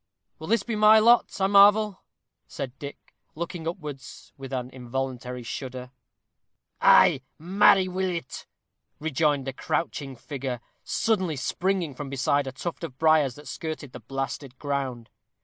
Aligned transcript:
"Will 0.39 0.47
this 0.47 0.63
be 0.63 0.75
my 0.75 0.97
lot, 0.97 1.39
I 1.39 1.45
marvel?" 1.45 2.01
said 2.47 2.79
Dick, 2.79 3.13
looking 3.35 3.67
upwards, 3.67 4.33
with 4.35 4.51
an 4.51 4.71
involuntary 4.71 5.43
shudder. 5.43 5.91
"Ay, 6.81 7.21
marry 7.37 7.87
will 7.87 8.09
it," 8.09 8.47
rejoined 8.97 9.47
a 9.47 9.53
crouching 9.53 10.15
figure, 10.15 10.59
suddenly 10.83 11.35
springing 11.35 11.93
from 11.93 12.09
beside 12.09 12.47
a 12.47 12.51
tuft 12.51 12.83
of 12.83 12.97
briars 12.97 13.35
that 13.35 13.47
skirted 13.47 13.91
the 13.91 13.99
blasted 13.99 14.57
ground. 14.57 15.11